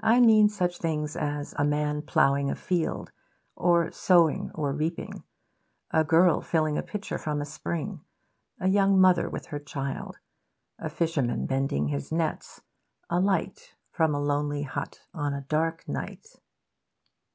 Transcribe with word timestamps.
I 0.00 0.20
mean 0.20 0.48
such 0.48 0.78
things 0.78 1.14
as 1.14 1.52
a 1.58 1.66
man 1.66 2.00
ploughing 2.00 2.50
a 2.50 2.54
field, 2.54 3.12
or 3.54 3.92
sowing 3.92 4.50
or 4.54 4.72
reaping; 4.72 5.22
a 5.90 6.02
girl 6.02 6.40
filling 6.40 6.78
a 6.78 6.82
pitcher 6.82 7.18
from 7.18 7.42
a 7.42 7.44
spring; 7.44 8.00
a 8.58 8.68
young 8.70 8.98
mother 8.98 9.28
with 9.28 9.48
her 9.48 9.58
child; 9.58 10.16
a 10.78 10.88
fisherman 10.88 11.46
mending 11.46 11.88
his 11.88 12.10
nets; 12.10 12.62
a 13.10 13.20
light 13.20 13.74
from 13.90 14.14
a 14.14 14.18
lonely 14.22 14.62
hut 14.62 15.02
on 15.12 15.34
a 15.34 15.42
dark 15.42 15.86
night. 15.86 16.36